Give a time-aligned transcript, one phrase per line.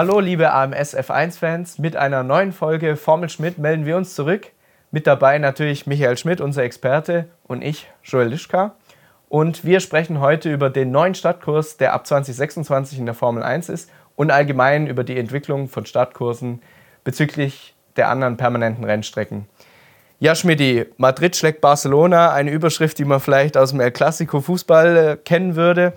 [0.00, 4.46] Hallo liebe AMS F1-Fans, mit einer neuen Folge Formel Schmidt melden wir uns zurück.
[4.90, 8.76] Mit dabei natürlich Michael Schmidt, unser Experte, und ich, Joel Lischka.
[9.28, 13.68] Und wir sprechen heute über den neuen Startkurs, der ab 2026 in der Formel 1
[13.68, 16.62] ist und allgemein über die Entwicklung von Startkursen
[17.04, 19.48] bezüglich der anderen permanenten Rennstrecken.
[20.18, 24.96] Ja, Schmidti, Madrid schlägt Barcelona, eine Überschrift, die man vielleicht aus dem El Clasico Fußball
[24.96, 25.92] äh, kennen würde.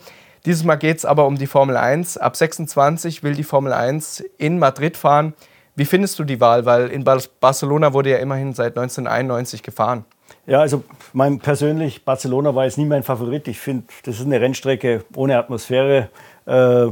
[0.46, 2.18] Dieses Mal geht es aber um die Formel 1.
[2.18, 5.34] Ab 26 will die Formel 1 in Madrid fahren.
[5.76, 6.66] Wie findest du die Wahl?
[6.66, 10.04] Weil in Barcelona wurde ja immerhin seit 1991 gefahren.
[10.46, 10.84] Ja, also
[11.14, 13.48] mein persönlich, Barcelona war jetzt nie mein Favorit.
[13.48, 16.10] Ich finde, das ist eine Rennstrecke ohne Atmosphäre.
[16.46, 16.88] Äh,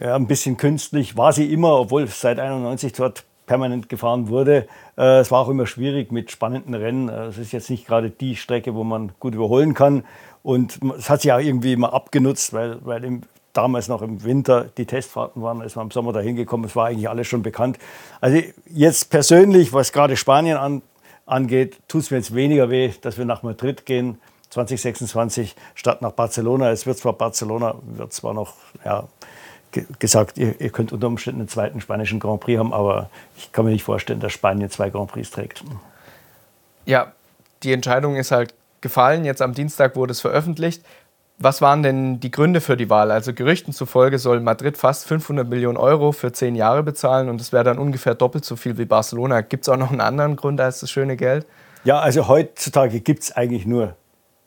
[0.00, 4.68] ja, ein bisschen künstlich war sie immer, obwohl seit 91 dort permanent gefahren wurde.
[4.96, 7.08] Äh, es war auch immer schwierig mit spannenden Rennen.
[7.08, 10.04] Äh, es ist jetzt nicht gerade die Strecke, wo man gut überholen kann.
[10.42, 13.22] Und es hat sich auch irgendwie immer abgenutzt, weil, weil im,
[13.52, 16.64] damals noch im Winter die Testfahrten waren, ist man im Sommer dahin gekommen.
[16.64, 17.78] Es war eigentlich alles schon bekannt.
[18.20, 20.82] Also jetzt persönlich, was gerade Spanien an,
[21.26, 24.18] angeht, tut es mir jetzt weniger weh, dass wir nach Madrid gehen.
[24.50, 26.70] 2026 statt nach Barcelona.
[26.70, 28.54] Es wird zwar Barcelona, wird zwar noch
[28.84, 29.06] ja,
[30.00, 33.64] gesagt, ihr, ihr, könnt unter Umständen einen zweiten spanischen Grand Prix haben, aber ich kann
[33.64, 35.62] mir nicht vorstellen, dass Spanien zwei Grand Prix trägt.
[36.84, 37.12] Ja,
[37.62, 39.24] die Entscheidung ist halt gefallen.
[39.24, 40.84] Jetzt am Dienstag wurde es veröffentlicht.
[41.38, 43.10] Was waren denn die Gründe für die Wahl?
[43.10, 47.52] Also Gerüchten zufolge soll Madrid fast 500 Millionen Euro für zehn Jahre bezahlen und das
[47.52, 49.40] wäre dann ungefähr doppelt so viel wie Barcelona.
[49.40, 51.46] Gibt es auch noch einen anderen Grund als das schöne Geld?
[51.84, 53.96] Ja, also heutzutage gibt es eigentlich nur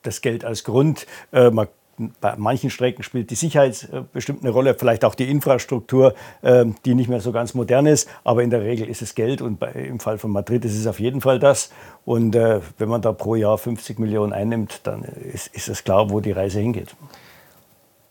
[0.04, 1.08] das Geld als Grund.
[1.32, 1.68] Äh, man
[2.22, 6.76] bei manchen Strecken spielt die Sicherheit äh, bestimmt eine Rolle, vielleicht auch die Infrastruktur, ähm,
[6.86, 8.10] die nicht mehr so ganz modern ist.
[8.24, 11.00] Aber in der Regel ist es Geld und im Fall von Madrid ist es auf
[11.00, 11.72] jeden Fall das.
[12.06, 16.10] Und äh, wenn man da pro Jahr 50 Millionen einnimmt, dann ist, ist es klar,
[16.10, 16.96] wo die Reise hingeht.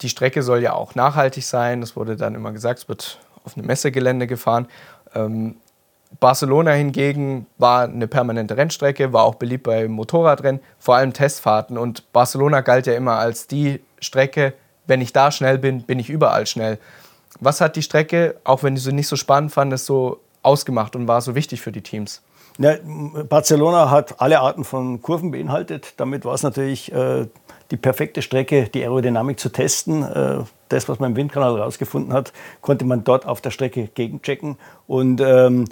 [0.01, 1.81] Die Strecke soll ja auch nachhaltig sein.
[1.81, 4.67] Das wurde dann immer gesagt, es wird auf einem Messegelände gefahren.
[5.15, 5.57] Ähm,
[6.21, 11.79] Barcelona hingegen war eine permanente Rennstrecke, war auch beliebt bei Motorradrennen, vor allem Testfahrten.
[11.79, 14.55] Und Barcelona galt ja immer als die Strecke,
[14.87, 16.79] wenn ich da schnell bin, bin ich überall schnell.
[17.41, 21.09] Was hat die Strecke, auch wenn du sie nicht so spannend fandest, so ausgemacht und
[21.09, 22.23] war so wichtig für die Teams?
[22.59, 22.75] Ja,
[23.29, 25.95] Barcelona hat alle Arten von Kurven beinhaltet.
[25.97, 27.27] Damit war es natürlich äh,
[27.71, 30.03] die perfekte Strecke, die Aerodynamik zu testen.
[30.03, 34.59] Äh, das, was man im Windkanal herausgefunden hat, konnte man dort auf der Strecke gegenchecken.
[34.87, 35.65] Und ähm,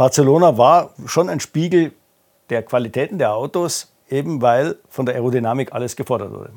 [0.00, 1.92] Barcelona war schon ein Spiegel
[2.48, 6.52] der Qualitäten der Autos, eben weil von der Aerodynamik alles gefordert wurde.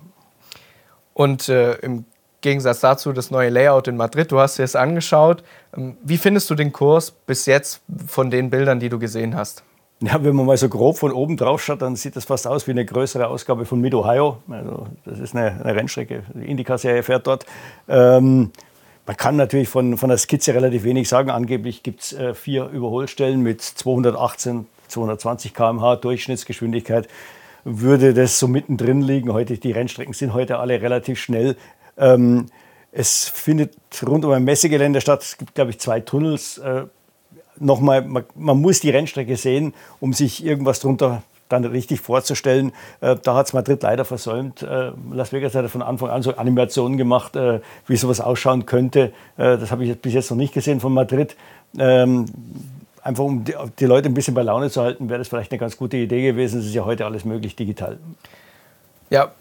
[1.13, 2.05] Und äh, im
[2.39, 5.43] Gegensatz dazu das neue Layout in Madrid, du hast dir es angeschaut.
[5.75, 9.65] Ähm, wie findest du den Kurs bis jetzt von den Bildern, die du gesehen hast?
[9.99, 12.65] Ja, wenn man mal so grob von oben drauf schaut, dann sieht das fast aus
[12.67, 14.37] wie eine größere Ausgabe von Mid-Ohio.
[14.49, 17.45] Also das ist eine, eine Rennstrecke, die Indycar-Serie fährt dort.
[17.89, 18.53] Ähm,
[19.05, 21.29] man kann natürlich von, von der Skizze relativ wenig sagen.
[21.29, 27.07] Angeblich gibt es äh, vier Überholstellen mit 218, 220 km/h Durchschnittsgeschwindigkeit.
[27.65, 29.33] Würde das so mittendrin liegen?
[29.33, 31.57] Heute, die Rennstrecken sind heute alle relativ schnell.
[31.97, 32.47] Ähm,
[32.91, 33.75] es findet
[34.05, 35.21] rund um ein Messegelände statt.
[35.21, 36.57] Es gibt, glaube ich, zwei Tunnels.
[36.59, 36.83] Äh,
[37.59, 42.71] nochmal, man, man, muss die Rennstrecke sehen, um sich irgendwas darunter dann richtig vorzustellen.
[43.01, 44.63] Äh, da hat es Madrid leider versäumt.
[44.63, 49.13] Äh, Las Vegas hat von Anfang an so Animationen gemacht, äh, wie sowas ausschauen könnte.
[49.37, 51.35] Das habe ich bis jetzt noch nicht gesehen von Madrid.
[51.77, 52.25] Ähm,
[53.01, 55.77] einfach um die, Leute ein bisschen bei Laune zu halten, wäre das vielleicht eine ganz
[55.77, 56.59] gute Idee gewesen.
[56.59, 57.97] Es ist ja heute alles möglich digital.
[59.09, 59.31] Ja,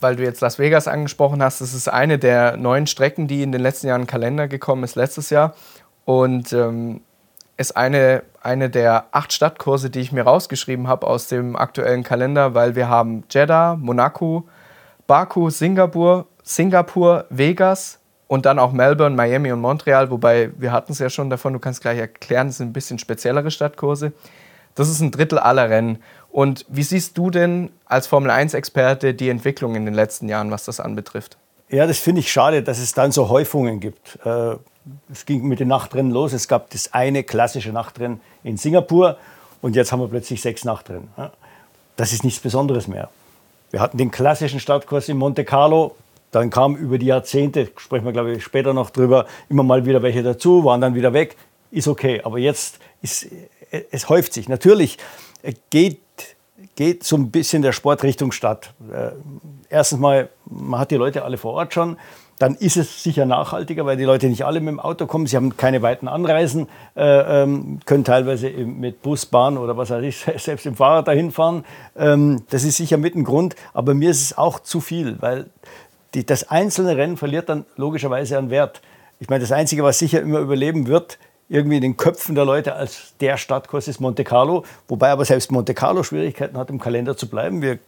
[0.00, 3.52] weil du jetzt Las Vegas angesprochen hast, das ist eine der neuen Strecken, die in
[3.52, 5.54] den letzten Jahren im Kalender gekommen ist, letztes Jahr.
[6.04, 7.00] Und ähm,
[7.62, 12.54] ist eine, eine der acht Stadtkurse, die ich mir rausgeschrieben habe aus dem aktuellen Kalender,
[12.54, 14.46] weil wir haben Jeddah, Monaco,
[15.06, 20.98] Baku, Singapur, Singapur, Vegas und dann auch Melbourne, Miami und Montreal, wobei wir hatten es
[20.98, 24.12] ja schon davon, du kannst gleich erklären, das sind ein bisschen speziellere Stadtkurse.
[24.74, 26.02] Das ist ein Drittel aller Rennen.
[26.30, 30.80] Und wie siehst du denn als Formel-1-Experte die Entwicklung in den letzten Jahren, was das
[30.80, 31.36] anbetrifft?
[31.68, 34.18] Ja, das finde ich schade, dass es dann so Häufungen gibt.
[34.24, 34.56] Äh,
[35.10, 36.32] es ging mit den Nachtrennen los.
[36.32, 39.16] Es gab das eine klassische Nachtrennen in Singapur
[39.60, 41.08] und jetzt haben wir plötzlich sechs Nachtrennen.
[41.96, 43.10] Das ist nichts Besonderes mehr.
[43.70, 45.96] Wir hatten den klassischen Startkurs in Monte Carlo.
[46.30, 50.02] Dann kam über die Jahrzehnte, sprechen wir glaube ich später noch drüber, immer mal wieder
[50.02, 51.36] welche dazu, waren dann wieder weg.
[51.70, 52.20] Ist okay.
[52.24, 53.28] Aber jetzt ist
[53.90, 54.48] es häuft sich.
[54.48, 54.98] Natürlich
[55.70, 56.00] geht,
[56.76, 58.72] geht so ein bisschen der Sport Richtung Stadt.
[58.92, 59.12] Äh,
[59.68, 61.96] erstens mal, man hat die Leute alle vor Ort schon
[62.42, 65.28] dann ist es sicher nachhaltiger, weil die Leute nicht alle mit dem Auto kommen.
[65.28, 66.66] Sie haben keine weiten Anreisen,
[66.96, 71.30] äh, ähm, können teilweise mit Bus, Bahn oder was weiß ich, selbst im Fahrrad dahin
[71.30, 71.64] fahren.
[71.96, 75.50] Ähm, das ist sicher mit ein Grund, aber mir ist es auch zu viel, weil
[76.14, 78.82] die, das einzelne Rennen verliert dann logischerweise an Wert.
[79.20, 81.18] ich meine, das Einzige, was sicher immer überleben wird,
[81.52, 85.52] irgendwie in den Köpfen der Leute als der Stadtkurs ist Monte Carlo, wobei aber selbst
[85.52, 87.60] Monte Carlo Schwierigkeiten hat, im Kalender zu bleiben.
[87.60, 87.78] Wir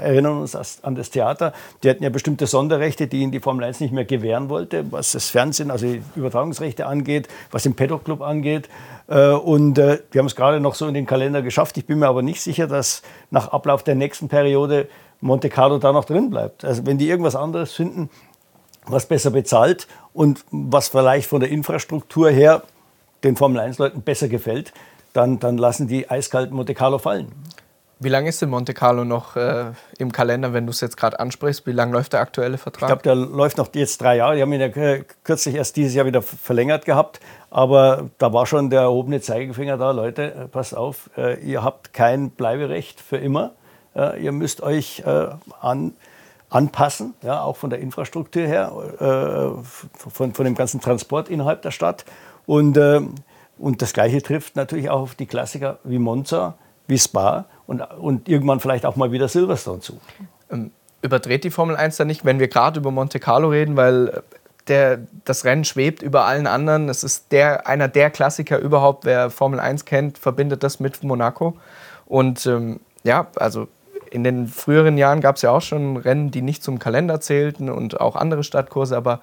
[0.00, 1.52] erinnern uns an das Theater.
[1.82, 5.10] Die hatten ja bestimmte Sonderrechte, die ihnen die Formel 1 nicht mehr gewähren wollte, was
[5.10, 8.68] das Fernsehen, also die Übertragungsrechte angeht, was den Paddock Club angeht.
[9.08, 11.76] Äh, und äh, wir haben es gerade noch so in den Kalender geschafft.
[11.78, 14.88] Ich bin mir aber nicht sicher, dass nach Ablauf der nächsten Periode
[15.20, 16.64] Monte Carlo da noch drin bleibt.
[16.64, 18.08] Also wenn die irgendwas anderes finden,
[18.86, 22.62] was besser bezahlt und was vielleicht von der Infrastruktur her
[23.24, 24.72] den Formel-1-Leuten besser gefällt,
[25.12, 27.32] dann, dann lassen die eiskalten Monte Carlo fallen.
[28.02, 31.20] Wie lange ist denn Monte Carlo noch äh, im Kalender, wenn du es jetzt gerade
[31.20, 31.66] ansprichst?
[31.66, 32.82] Wie lange läuft der aktuelle Vertrag?
[32.82, 34.36] Ich glaube, der läuft noch jetzt drei Jahre.
[34.36, 34.70] Die haben ihn ja
[35.22, 37.20] kürzlich erst dieses Jahr wieder verlängert gehabt.
[37.50, 39.90] Aber da war schon der erhobene Zeigefinger da.
[39.90, 43.52] Leute, äh, passt auf, äh, ihr habt kein Bleiberecht für immer.
[43.94, 45.26] Äh, ihr müsst euch äh,
[45.60, 45.92] an,
[46.50, 51.70] anpassen, ja, auch von der Infrastruktur her, äh, von, von dem ganzen Transport innerhalb der
[51.70, 52.04] Stadt.
[52.44, 53.00] Und, äh,
[53.58, 56.54] und das Gleiche trifft natürlich auch auf die Klassiker wie Monza,
[56.88, 60.00] wie Spa und, und irgendwann vielleicht auch mal wieder Silverstone zu.
[60.50, 64.22] Ähm, überdreht die Formel 1 da nicht, wenn wir gerade über Monte Carlo reden, weil
[64.68, 66.88] der, das Rennen schwebt über allen anderen.
[66.88, 69.04] Es ist der, einer der Klassiker überhaupt.
[69.04, 71.56] Wer Formel 1 kennt, verbindet das mit Monaco.
[72.06, 73.68] Und ähm, ja, also
[74.10, 77.70] in den früheren Jahren gab es ja auch schon Rennen, die nicht zum Kalender zählten
[77.70, 79.20] und auch andere Stadtkurse, aber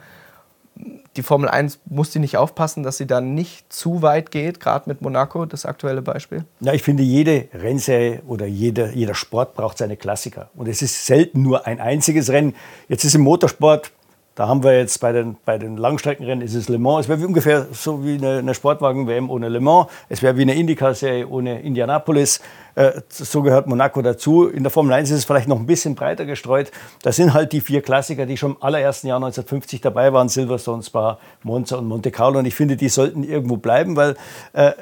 [1.16, 4.88] die Formel 1 muss die nicht aufpassen, dass sie dann nicht zu weit geht, gerade
[4.88, 6.46] mit Monaco, das aktuelle Beispiel?
[6.60, 10.50] Ja, ich finde, jede Rennserie oder jeder, jeder Sport braucht seine Klassiker.
[10.56, 12.56] Und es ist selten nur ein einziges Rennen.
[12.88, 13.92] Jetzt ist im Motorsport
[14.38, 17.06] da haben wir jetzt bei den, bei den Langstreckenrennen ist es Le Mans.
[17.06, 19.88] Es wäre ungefähr so wie eine, eine Sportwagen-WM ohne Le Mans.
[20.10, 22.40] Es wäre wie eine IndyCar-Serie ohne Indianapolis.
[22.76, 24.48] Äh, so gehört Monaco dazu.
[24.48, 26.70] In der Formel 1 ist es vielleicht noch ein bisschen breiter gestreut.
[27.02, 30.30] Das sind halt die vier Klassiker, die schon im allerersten Jahr 1950 dabei waren.
[30.30, 32.38] Silverstone, Spa, Monza und Monte Carlo.
[32.38, 34.18] Und ich finde, die sollten irgendwo bleiben, weil
[34.54, 34.74] äh,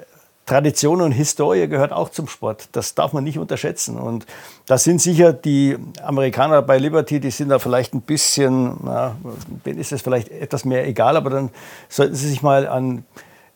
[0.46, 2.70] Tradition und Historie gehört auch zum Sport.
[2.74, 3.98] Das darf man nicht unterschätzen.
[3.98, 4.28] Und
[4.68, 9.16] da sind sicher die Amerikaner bei Liberty, die sind da vielleicht ein bisschen, na,
[9.66, 11.50] denen ist es vielleicht etwas mehr egal, aber dann
[11.90, 13.06] sollten sie sich mal an,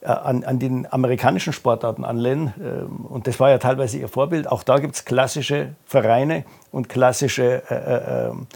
[0.02, 2.54] äh, an, an den amerikanischen Sportarten anlehnen.
[2.60, 4.48] Ähm, und das war ja teilweise ihr Vorbild.
[4.48, 8.48] Auch da gibt es klassische Vereine und klassische äh, äh, ähm,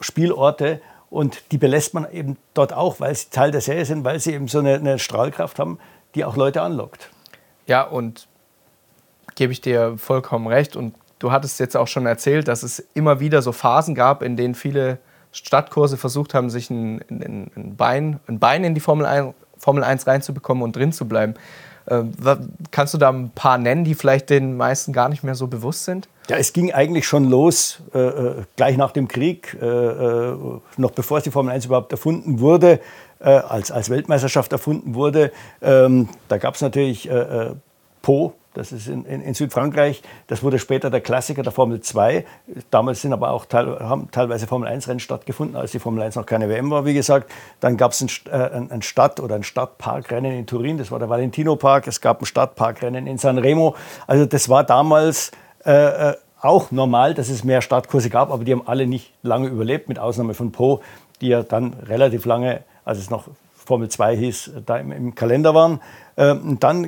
[0.00, 0.80] Spielorte.
[1.10, 4.32] Und die belässt man eben dort auch, weil sie Teil der Serie sind, weil sie
[4.32, 5.78] eben so eine, eine Strahlkraft haben,
[6.14, 7.10] die auch Leute anlockt.
[7.68, 8.26] Ja, und
[9.36, 10.74] gebe ich dir vollkommen recht.
[10.74, 14.36] Und du hattest jetzt auch schon erzählt, dass es immer wieder so Phasen gab, in
[14.36, 14.98] denen viele
[15.30, 19.84] Stadtkurse versucht haben, sich ein, ein, ein Bein, ein Bein in die Formel 1, Formel
[19.84, 21.34] 1 reinzubekommen und drin zu bleiben.
[21.86, 22.04] Äh,
[22.70, 25.84] kannst du da ein paar nennen, die vielleicht den meisten gar nicht mehr so bewusst
[25.84, 26.08] sind?
[26.28, 30.36] Ja, es ging eigentlich schon los, äh, äh gleich nach dem Krieg, äh, äh,
[30.76, 32.80] noch bevor die Formel 1 überhaupt erfunden wurde,
[33.20, 35.32] äh, als, als Weltmeisterschaft erfunden wurde.
[35.62, 37.54] Ähm, da gab es natürlich äh,
[38.02, 40.02] Po, das ist in, in, in, Südfrankreich.
[40.26, 42.24] Das wurde später der Klassiker der Formel 2.
[42.70, 46.26] Damals sind aber auch teil, haben teilweise Formel 1-Rennen stattgefunden, als die Formel 1 noch
[46.26, 47.30] keine WM war, wie gesagt.
[47.60, 51.08] Dann gab es ein, ein, ein, Stadt- oder ein Stadtparkrennen in Turin, das war der
[51.08, 51.86] Valentino Park.
[51.86, 53.76] Es gab ein Stadtparkrennen in Sanremo.
[54.06, 55.30] Also das war damals
[55.64, 59.88] äh, auch normal, dass es mehr Startkurse gab, aber die haben alle nicht lange überlebt,
[59.88, 60.80] mit Ausnahme von Po,
[61.20, 63.24] die ja dann relativ lange, als es noch
[63.54, 65.80] Formel 2 hieß, da im, im Kalender waren.
[66.16, 66.84] Ähm, dann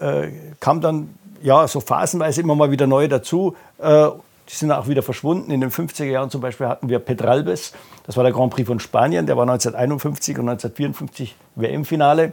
[0.00, 3.56] äh, äh, kam dann ja so phasenweise immer mal wieder neue dazu.
[3.78, 4.08] Äh,
[4.48, 5.50] die sind auch wieder verschwunden.
[5.50, 7.72] In den 50er Jahren zum Beispiel hatten wir Pedralbes,
[8.06, 12.32] das war der Grand Prix von Spanien, der war 1951 und 1954 WM-Finale.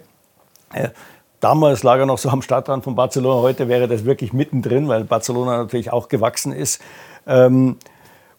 [0.74, 0.90] Äh,
[1.44, 3.42] Damals lag er noch so am Stadtrand von Barcelona.
[3.42, 6.82] Heute wäre das wirklich mittendrin, weil Barcelona natürlich auch gewachsen ist.
[7.28, 7.76] Ähm,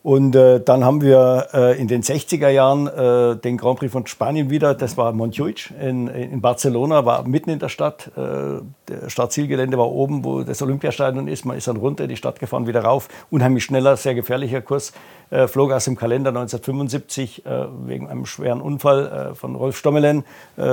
[0.04, 4.06] und äh, dann haben wir äh, in den 60er Jahren äh, den Grand Prix von
[4.06, 4.74] Spanien wieder.
[4.74, 8.10] Das war Montjuic in, in Barcelona, war mitten in der Stadt.
[8.14, 11.46] Äh, der Startzielgelände war oben, wo das Olympiastadion ist.
[11.46, 13.08] Man ist dann runter, die Stadt gefahren, wieder rauf.
[13.30, 14.92] Unheimlich schneller, sehr gefährlicher Kurs.
[15.30, 20.24] Äh, flog aus dem Kalender 1975 äh, wegen einem schweren Unfall von Rolf Stommelen.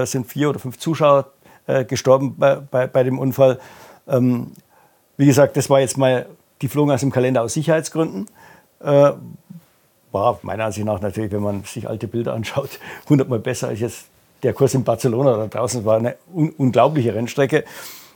[0.04, 1.28] sind vier oder fünf Zuschauer
[1.68, 3.60] äh, gestorben bei, bei, bei, dem Unfall.
[4.10, 4.52] Ähm,
[5.16, 6.26] wie gesagt, das war jetzt mal,
[6.62, 8.28] die flogen aus dem Kalender aus Sicherheitsgründen.
[8.84, 9.14] Äh,
[10.12, 14.08] war meiner Ansicht nach natürlich, wenn man sich alte Bilder anschaut, hundertmal besser als jetzt
[14.44, 15.86] der Kurs in Barcelona da draußen.
[15.86, 17.64] war eine un unglaubliche Rennstrecke.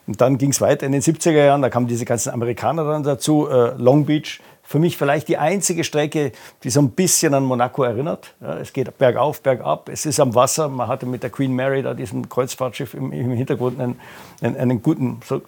[0.07, 3.03] Und dann ging es weiter in den 70er Jahren, da kamen diese ganzen Amerikaner dann
[3.03, 3.47] dazu.
[3.47, 6.31] Äh, Long Beach für mich vielleicht die einzige Strecke,
[6.63, 8.33] die so ein bisschen an Monaco erinnert.
[8.41, 10.67] Ja, es geht bergauf, bergab, es ist am Wasser.
[10.69, 13.99] Man hatte mit der Queen Mary, da diesem Kreuzfahrtschiff im, im Hintergrund, einen,
[14.41, 15.41] einen, einen guten so,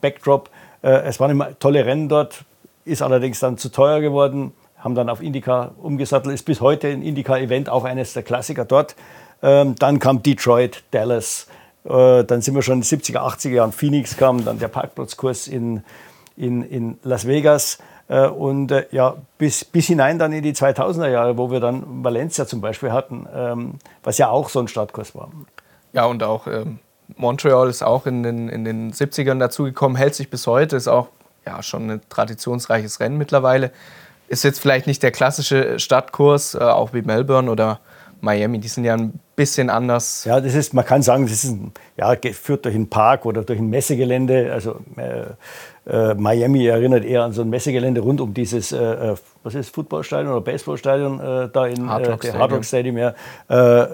[0.00, 0.50] Backdrop.
[0.82, 2.44] Äh, es waren immer tolle Rennen dort,
[2.84, 7.02] ist allerdings dann zu teuer geworden, haben dann auf Indica umgesattelt, ist bis heute ein
[7.02, 8.96] Indica-Event auch eines der Klassiker dort.
[9.42, 11.46] Ähm, dann kam Detroit, Dallas.
[11.84, 13.72] Äh, dann sind wir schon in den 70er, 80er Jahren.
[13.72, 15.82] Phoenix kam, dann der Parkplatzkurs in,
[16.36, 17.78] in, in Las Vegas.
[18.08, 22.04] Äh, und äh, ja, bis, bis hinein dann in die 2000er Jahre, wo wir dann
[22.04, 25.30] Valencia zum Beispiel hatten, ähm, was ja auch so ein Startkurs war.
[25.92, 26.78] Ja, und auch ähm,
[27.16, 31.08] Montreal ist auch in den, in den 70ern dazugekommen, hält sich bis heute, ist auch
[31.46, 33.70] ja, schon ein traditionsreiches Rennen mittlerweile.
[34.28, 37.80] Ist jetzt vielleicht nicht der klassische Stadtkurs, äh, auch wie Melbourne oder
[38.20, 40.24] Miami, die sind ja ein bisschen anders.
[40.24, 43.42] Ja, das ist, man kann sagen, das ist ein, ja, führt durch einen Park oder
[43.42, 44.52] durch ein Messegelände.
[44.52, 49.14] Also äh, äh, Miami erinnert eher an so ein Messegelände rund um dieses, äh, äh
[49.42, 52.42] was ist, Footballstadion oder Baseballstadion äh, da in Hard Rock Stadium.
[52.42, 53.14] Hard Rock Stadium ja.
[53.48, 53.86] Äh,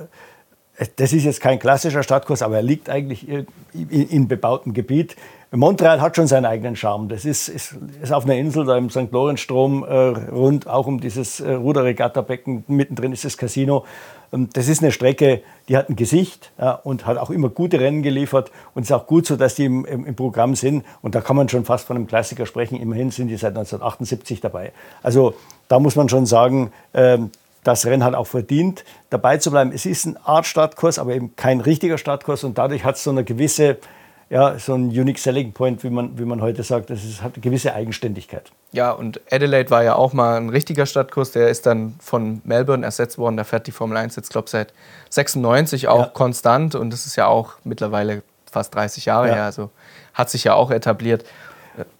[0.96, 5.16] das ist jetzt kein klassischer Stadtkurs, aber er liegt eigentlich in, in bebautem Gebiet.
[5.52, 7.08] Montreal hat schon seinen eigenen Charme.
[7.08, 9.12] Das ist, ist, ist auf einer Insel, da im St.
[9.12, 12.64] Lorenzstrom äh, rund, auch um dieses äh, Ruderregatta-Becken.
[12.66, 13.84] Mittendrin ist das Casino.
[14.32, 17.78] Ähm, das ist eine Strecke, die hat ein Gesicht ja, und hat auch immer gute
[17.78, 18.50] Rennen geliefert.
[18.74, 20.84] Und es ist auch gut so, dass die im, im, im, Programm sind.
[21.00, 22.80] Und da kann man schon fast von einem Klassiker sprechen.
[22.80, 24.72] Immerhin sind die seit 1978 dabei.
[25.02, 25.34] Also
[25.68, 27.30] da muss man schon sagen, ähm,
[27.62, 29.72] das Rennen hat auch verdient, dabei zu bleiben.
[29.72, 32.44] Es ist ein Art Startkurs, aber eben kein richtiger Startkurs.
[32.44, 33.78] Und dadurch hat es so eine gewisse
[34.28, 36.90] ja, so ein Unique Selling Point, wie man, wie man heute sagt.
[36.90, 38.50] Das ist, hat eine gewisse Eigenständigkeit.
[38.72, 41.30] Ja, und Adelaide war ja auch mal ein richtiger Stadtkurs.
[41.30, 43.36] Der ist dann von Melbourne ersetzt worden.
[43.36, 44.72] Da fährt die Formel 1 jetzt, glaube ich, seit
[45.10, 46.06] 96 auch ja.
[46.06, 46.74] konstant.
[46.74, 49.34] Und das ist ja auch mittlerweile fast 30 Jahre ja.
[49.34, 49.44] her.
[49.44, 49.70] Also
[50.12, 51.24] hat sich ja auch etabliert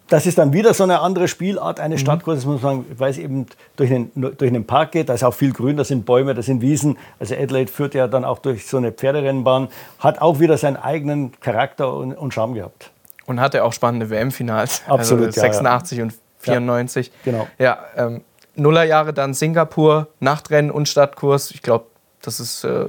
[0.09, 2.07] das ist dann wieder so eine andere Spielart eines mhm.
[2.07, 3.47] Stadtkurses, muss man sagen, weil es eben
[3.77, 6.43] durch einen, durch einen Park geht, da ist auch viel Grün, da sind Bäume, da
[6.43, 6.97] sind Wiesen.
[7.19, 11.39] Also Adelaide führt ja dann auch durch so eine Pferderennbahn, hat auch wieder seinen eigenen
[11.41, 12.91] Charakter und, und Charme gehabt.
[13.27, 14.83] Und hatte auch spannende WM-Finals.
[14.87, 15.27] Absolut.
[15.27, 16.09] Also 86 ja, ja.
[16.09, 17.07] und 94.
[17.07, 17.49] Ja, genau.
[17.59, 18.23] Ja, ähm,
[18.55, 21.51] Nullerjahre dann Singapur, Nachtrennen und Stadtkurs.
[21.51, 21.87] Ich glaube,
[22.23, 22.87] das ist, äh,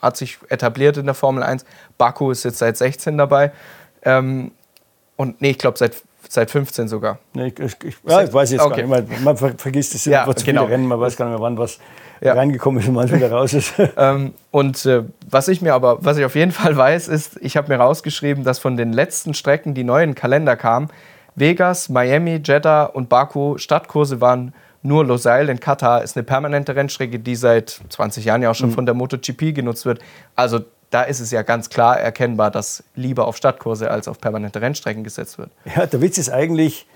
[0.00, 1.64] hat sich etabliert in der Formel 1.
[1.98, 3.52] Baku ist jetzt seit 16 dabei.
[4.02, 4.52] Ähm,
[5.16, 5.96] und nee, ich glaube seit
[6.32, 7.18] Seit 15 sogar.
[7.34, 8.86] Nee, ich, ich, ja, ich weiß jetzt okay.
[8.86, 9.20] gar nicht.
[9.20, 10.66] Man, man vergisst es ja, zu genau.
[10.66, 11.80] Rennen, man weiß gar nicht mehr, wann was
[12.20, 12.34] ja.
[12.34, 13.74] reingekommen ist und wann wieder raus ist.
[13.96, 17.56] ähm, und äh, was ich mir aber, was ich auf jeden Fall weiß, ist, ich
[17.56, 20.86] habe mir rausgeschrieben, dass von den letzten Strecken, die neu in den Kalender kamen,
[21.34, 27.18] Vegas, Miami, Jeddah und Baku Stadtkurse waren nur Losail in Katar ist eine permanente Rennstrecke,
[27.18, 28.74] die seit 20 Jahren ja auch schon mhm.
[28.74, 30.00] von der MotoGP genutzt wird.
[30.36, 30.60] Also
[30.90, 35.04] da ist es ja ganz klar erkennbar, dass lieber auf Stadtkurse als auf permanente Rennstrecken
[35.04, 35.50] gesetzt wird.
[35.76, 36.86] Ja, der Witz ist eigentlich,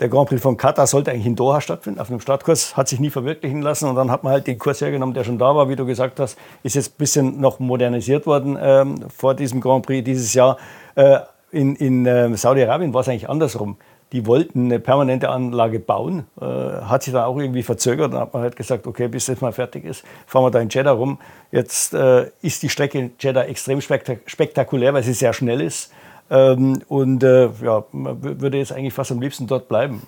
[0.00, 2.98] der Grand Prix von Katar sollte eigentlich in Doha stattfinden, auf einem Stadtkurs, hat sich
[2.98, 3.88] nie verwirklichen lassen.
[3.88, 6.18] Und dann hat man halt den Kurs hergenommen, der schon da war, wie du gesagt
[6.18, 10.56] hast, ist jetzt ein bisschen noch modernisiert worden ähm, vor diesem Grand Prix dieses Jahr.
[10.94, 13.76] Äh, in, in äh, Saudi-Arabien war es eigentlich andersrum
[14.12, 18.12] die wollten eine permanente Anlage bauen, äh, hat sich dann auch irgendwie verzögert.
[18.12, 20.68] Dann hat man halt gesagt, okay, bis das mal fertig ist, fahren wir da in
[20.68, 21.18] Jeddah rum.
[21.50, 25.92] Jetzt äh, ist die Strecke in Jeddah extrem spektak spektakulär, weil sie sehr schnell ist.
[26.30, 30.02] Ähm, und äh, ja, man würde jetzt eigentlich fast am liebsten dort bleiben.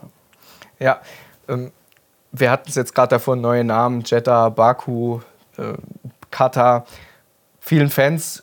[0.78, 1.00] Ja,
[1.48, 1.72] ähm,
[2.32, 5.20] wir hatten es jetzt gerade davon, neue Namen, Jeddah, Baku,
[5.56, 5.74] äh,
[6.30, 6.84] Katar.
[7.60, 8.42] Vielen Fans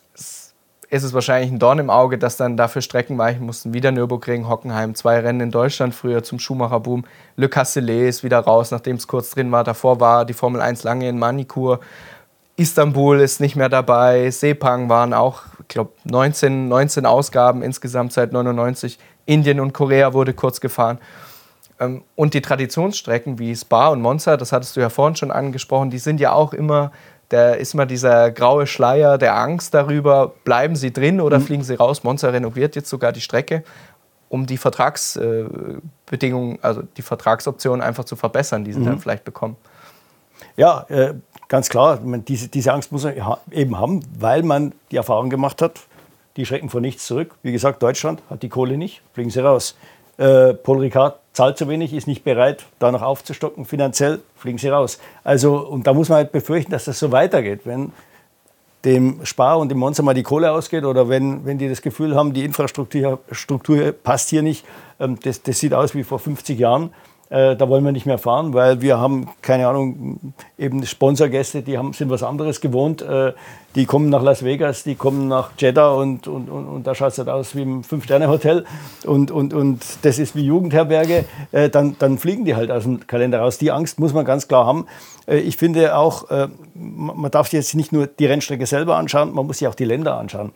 [0.91, 3.74] ist es wahrscheinlich ein Dorn im Auge, dass dann dafür Strecken weichen mussten.
[3.74, 7.05] Wieder Nürburgring, Hockenheim, zwei Rennen in Deutschland früher zum Schumacher-Boom.
[7.38, 9.63] Le Castellet ist wieder raus, nachdem es kurz drin war.
[9.63, 11.79] Davor war die Formel 1 lange in Manikur.
[12.57, 14.29] Istanbul ist nicht mehr dabei.
[14.31, 19.00] Sepang waren auch, ich glaube, 19, 19 Ausgaben insgesamt seit 99.
[19.25, 21.00] Indien und Korea wurde kurz gefahren.
[21.79, 25.89] Ähm, und die Traditionsstrecken wie Spa und Monza, das hattest du ja vorhin schon angesprochen,
[25.89, 26.91] die sind ja auch immer
[27.31, 31.43] da ist immer dieser graue Schleier der Angst darüber, bleiben sie drin oder mhm.
[31.43, 32.03] fliegen sie raus.
[32.03, 33.63] Monza renoviert jetzt sogar die Strecke,
[34.27, 38.85] um die Vertragsbedingungen, also die Vertragsoptionen einfach zu verbessern, die sie mhm.
[38.85, 39.55] dann vielleicht bekommen.
[40.57, 41.13] Ja, äh,
[41.47, 43.13] ganz klar, man, diese, diese Angst muss man
[43.51, 45.79] eben haben, weil man die Erfahrung gemacht hat,
[46.35, 47.35] die schrecken vor nichts zurück.
[47.43, 49.77] Wie gesagt, Deutschland hat die Kohle nicht, fliegen sie raus.
[50.17, 54.69] Äh, Paul Ricard zahlt zu wenig, ist nicht bereit, da noch aufzustocken finanziell, fliegen sie
[54.69, 55.00] raus.
[55.23, 57.61] Also, und da muss man halt befürchten, dass das so weitergeht.
[57.63, 57.91] Wenn
[58.83, 62.15] dem Spar und dem Monster mal die Kohle ausgeht oder wenn, wenn die das Gefühl
[62.15, 64.65] haben, die Infrastruktur Struktur passt hier nicht,
[65.00, 66.91] ähm, das, das sieht aus wie vor 50 Jahren,
[67.31, 71.77] äh, da wollen wir nicht mehr fahren, weil wir haben, keine Ahnung, eben Sponsorgäste, die
[71.77, 73.01] haben, sind was anderes gewohnt.
[73.01, 73.31] Äh,
[73.73, 77.13] die kommen nach Las Vegas, die kommen nach Jeddah und, und, und, und da schaut
[77.13, 78.65] es halt aus wie im Fünf-Sterne-Hotel
[79.05, 81.23] und, und, und das ist wie Jugendherberge.
[81.53, 83.57] Äh, dann, dann fliegen die halt aus dem Kalender raus.
[83.57, 84.88] Die Angst muss man ganz klar haben.
[85.27, 86.25] Ich finde auch,
[86.73, 90.17] man darf jetzt nicht nur die Rennstrecke selber anschauen, man muss sich auch die Länder
[90.17, 90.51] anschauen.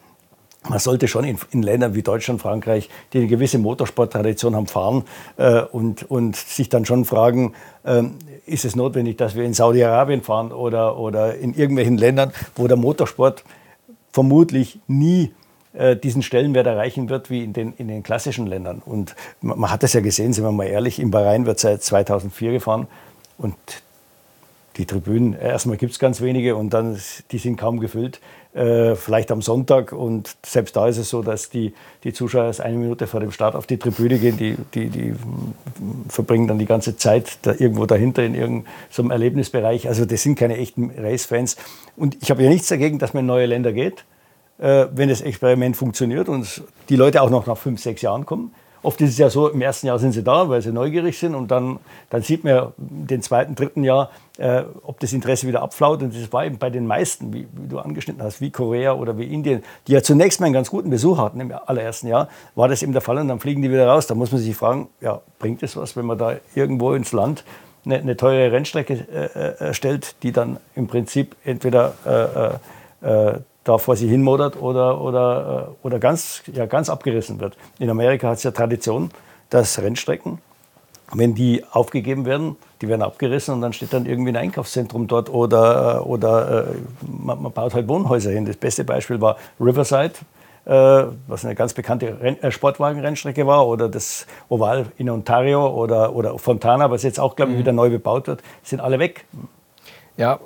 [0.70, 5.04] Man sollte schon in, in, Ländern wie Deutschland, Frankreich, die eine gewisse Motorsporttradition haben, fahren
[5.38, 7.54] äh, und, und sich dann schon fragen,
[7.86, 12.68] ähm, ist es notwendig, dass wir in Saudi-Arabien fahren oder, oder in irgendwelchen Ländern, wo
[12.68, 13.44] der Motorsport
[14.12, 15.34] vermutlich nie
[15.74, 18.82] äh, diesen Stellenwert erreichen wird wie in den, in den klassischen Ländern.
[18.86, 21.84] Und man, man hat das ja gesehen, sind wir mal ehrlich, in Bahrain wird seit
[21.84, 22.88] 2004 gefahren
[23.38, 23.56] und
[24.77, 27.00] die Tribünen, erstmal gibt es ganz wenige und dann,
[27.32, 28.20] die sind kaum gefüllt.
[28.53, 32.62] Äh, vielleicht am Sonntag und selbst da ist es so, dass die, die Zuschauer erst
[32.62, 34.38] eine Minute vor dem Start auf die Tribüne gehen.
[34.38, 35.13] Die, die, die
[36.08, 39.88] verbringen dann die ganze Zeit da irgendwo dahinter in irgendeinem Erlebnisbereich.
[39.88, 41.58] Also das sind keine echten Race-Fans.
[41.98, 44.05] Und ich habe ja nichts dagegen, dass man in neue Länder geht,
[44.58, 48.53] äh, wenn das Experiment funktioniert und die Leute auch noch nach fünf, sechs Jahren kommen.
[48.86, 51.34] Oft ist es ja so, im ersten Jahr sind sie da, weil sie neugierig sind
[51.34, 51.80] und dann,
[52.12, 56.04] dann sieht man ja den zweiten, dritten Jahr, äh, ob das Interesse wieder abflaut.
[56.04, 59.18] Und das war eben bei den meisten, wie, wie, du angeschnitten hast, wie Korea oder
[59.18, 62.68] wie Indien, die ja zunächst mal einen ganz guten Besuch hatten im allerersten Jahr, war
[62.68, 64.06] das eben der Fall und dann fliegen die wieder raus.
[64.06, 67.44] Da muss man sich fragen, ja, bringt es was, wenn man da irgendwo ins Land
[67.86, 72.60] eine, eine teure Rennstrecke äh, äh, stellt, die dann im Prinzip entweder
[73.04, 76.90] äh, äh, äh da vor sich hin modert oder, oder, äh, oder ganz, ja, ganz
[76.90, 77.58] abgerissen wird.
[77.80, 79.10] In Amerika hat es ja Tradition,
[79.50, 80.40] dass Rennstrecken,
[81.14, 85.30] wenn die aufgegeben werden, die werden abgerissen und dann steht dann irgendwie ein Einkaufszentrum dort
[85.30, 88.46] oder, äh, oder äh, man, man, baut halt Wohnhäuser hin.
[88.46, 90.14] Das beste Beispiel war Riverside,
[90.68, 96.90] was eine ganz bekannte Renn Sportwagenrennstrecke war, oder das Oval in Ontario oder, oder Fontana,
[96.90, 97.62] was jetzt auch, glaube ich, mhm.
[97.62, 99.26] wieder neu bebaut wird, sind alle weg.
[100.18, 100.40] Ja,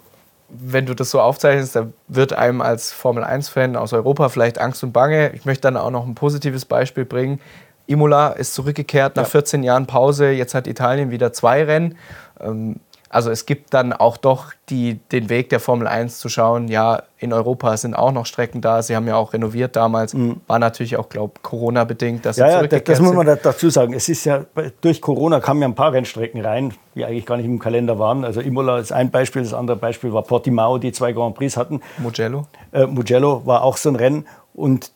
[0.50, 4.92] wenn du das so aufzeichnest, da wird einem als Formel-1-Fan aus Europa vielleicht Angst und
[4.92, 5.32] Bange.
[5.34, 7.40] Ich möchte dann auch noch ein positives Beispiel bringen.
[7.88, 9.30] Imola ist zurückgekehrt nach ja.
[9.30, 10.30] 14 Jahren Pause.
[10.30, 11.98] Jetzt hat Italien wieder zwei Rennen.
[12.40, 12.80] Ähm,
[13.10, 17.04] also es gibt dann auch doch die, den Weg der Formel 1 zu schauen, ja,
[17.18, 18.82] in Europa sind auch noch Strecken da.
[18.82, 20.14] Sie haben ja auch renoviert damals.
[20.14, 20.42] Mhm.
[20.48, 23.94] War natürlich auch, glaube ich, Corona-bedingt, dass ja, sie ja, das muss man dazu sagen.
[23.94, 24.46] Es ist ja,
[24.82, 28.24] durch Corona kamen ja ein paar Rennstrecken rein, die eigentlich gar nicht im Kalender waren.
[28.24, 31.82] Also Imola ist ein Beispiel, das andere Beispiel war Portimao, die zwei Grand Prix hatten.
[31.98, 32.46] Mugello.
[32.72, 34.28] Äh, Mugello war auch so ein Rennen.
[34.54, 34.92] Und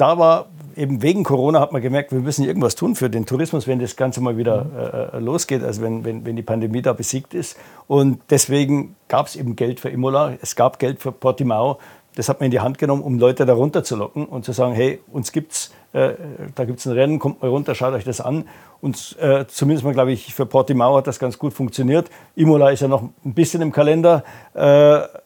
[0.00, 3.66] da war eben wegen Corona hat man gemerkt, wir müssen irgendwas tun für den Tourismus,
[3.66, 4.70] wenn das Ganze mal wieder mhm.
[4.78, 7.56] äh, äh, losgeht, also wenn, wenn, wenn die Pandemie da besiegt ist.
[7.86, 11.78] Und deswegen gab es eben Geld für Imola, es gab Geld für Portimao.
[12.16, 14.52] Das hat man in die Hand genommen, um Leute da runter zu locken und zu
[14.52, 16.14] sagen, hey, uns gibt's, äh,
[16.54, 18.48] da gibt es ein Rennen, kommt mal runter, schaut euch das an.
[18.80, 22.10] Und äh, zumindest mal, glaube ich, für Portimao hat das ganz gut funktioniert.
[22.34, 24.60] Imola ist ja noch ein bisschen im Kalender, äh,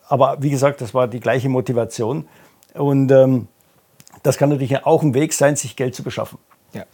[0.09, 2.27] aber wie gesagt, das war die gleiche Motivation.
[2.75, 3.49] Und ähm,
[4.25, 6.39] das kann natürlich auch ein Weg sein, sich Geld zu beschaffen.
[6.73, 6.85] Ja.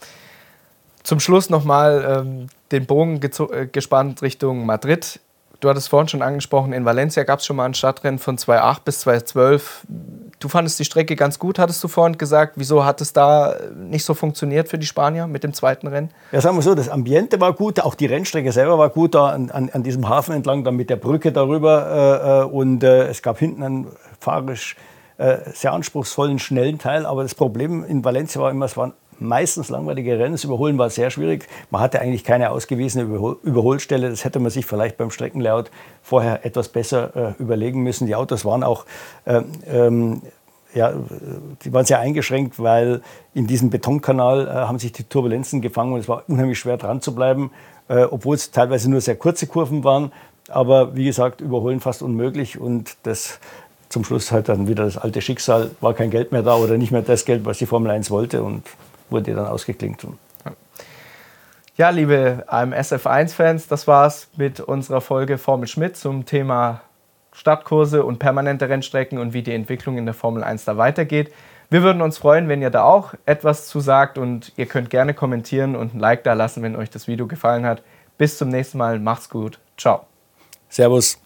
[1.01, 5.19] Zum Schluss nochmal ähm, den Bogen äh, gespannt Richtung Madrid.
[5.61, 8.83] Du hattest vorhin schon angesprochen, in Valencia gab es schon mal ein Stadtrennen von 2008
[8.83, 9.85] bis 2012.
[10.39, 12.53] Du fandest die Strecke ganz gut, hattest du vorhin gesagt.
[12.55, 16.09] Wieso hat es da nicht so funktioniert für die Spanier mit dem zweiten Rennen?
[16.31, 19.27] Ja, sagen wir so, das Ambiente war gut, auch die Rennstrecke selber war gut, da
[19.27, 22.41] an, an, an diesem Hafen entlang, dann mit der Brücke darüber.
[22.41, 23.87] Äh, äh und äh, es gab hinten ein
[24.19, 24.90] fahrerisch äh,
[25.53, 27.05] sehr anspruchsvollen, schnellen Teil.
[27.05, 30.33] Aber das Problem in Valencia war immer, es waren meistens langweilige Rennen.
[30.33, 31.47] Das Überholen war sehr schwierig.
[31.69, 34.09] Man hatte eigentlich keine ausgewiesene Überhol Überholstelle.
[34.09, 35.69] Das hätte man sich vielleicht beim Streckenlayout
[36.01, 38.07] vorher etwas besser äh, überlegen müssen.
[38.07, 38.85] Die Autos waren auch
[39.25, 40.21] ähm, ähm,
[40.73, 40.93] ja,
[41.63, 43.01] die waren sehr eingeschränkt, weil
[43.33, 47.01] in diesem Betonkanal äh, haben sich die Turbulenzen gefangen und es war unheimlich schwer dran
[47.01, 47.51] zu bleiben,
[47.89, 50.11] äh, obwohl es teilweise nur sehr kurze Kurven waren.
[50.47, 53.39] Aber wie gesagt, überholen fast unmöglich und das
[53.91, 56.91] zum Schluss halt dann wieder das alte Schicksal, war kein Geld mehr da oder nicht
[56.91, 58.63] mehr das Geld, was die Formel 1 wollte und
[59.09, 60.07] wurde dann ausgeklinkt.
[61.77, 66.81] Ja, liebe AMS F1-Fans, das war's mit unserer Folge Formel Schmidt zum Thema
[67.33, 71.31] Stadtkurse und permanente Rennstrecken und wie die Entwicklung in der Formel 1 da weitergeht.
[71.69, 75.13] Wir würden uns freuen, wenn ihr da auch etwas zu sagt und ihr könnt gerne
[75.13, 77.81] kommentieren und ein Like da lassen, wenn euch das Video gefallen hat.
[78.17, 80.05] Bis zum nächsten Mal, macht's gut, ciao.
[80.69, 81.17] Servus.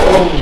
[0.00, 0.37] Oh.